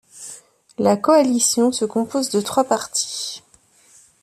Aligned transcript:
La 0.79 0.97
coalition 0.97 1.71
se 1.71 1.85
compose 1.85 2.31
de 2.31 2.41
trois 2.41 2.63
partis. 2.63 3.43